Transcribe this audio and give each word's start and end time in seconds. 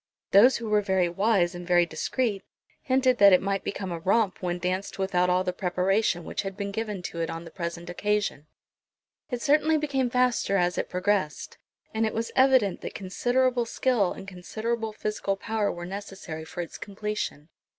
Those 0.31 0.57
who 0.57 0.67
were 0.67 0.81
very 0.81 1.07
wise 1.09 1.53
and 1.53 1.67
very 1.67 1.85
discreet 1.85 2.43
hinted 2.81 3.19
that 3.19 3.33
it 3.33 3.39
might 3.39 3.63
become 3.63 3.91
a 3.91 3.99
romp 3.99 4.41
when 4.41 4.57
danced 4.57 4.97
without 4.97 5.29
all 5.29 5.43
the 5.43 5.53
preparation 5.53 6.23
which 6.23 6.41
had 6.41 6.57
been 6.57 6.71
given 6.71 7.03
to 7.03 7.21
it 7.21 7.29
on 7.29 7.45
the 7.45 7.51
present 7.51 7.87
occasion. 7.87 8.47
It 9.29 9.43
certainly 9.43 9.77
became 9.77 10.09
faster 10.09 10.57
as 10.57 10.75
it 10.79 10.89
progressed, 10.89 11.59
and 11.93 12.03
it 12.07 12.15
was 12.15 12.31
evident 12.35 12.81
that 12.81 12.95
considerable 12.95 13.67
skill 13.67 14.11
and 14.11 14.27
considerable 14.27 14.91
physical 14.91 15.37
power 15.37 15.71
were 15.71 15.85
necessary 15.85 16.45
for 16.45 16.61
its 16.61 16.79
completion. 16.79 17.49